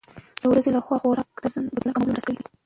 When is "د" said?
0.41-0.43, 1.39-1.45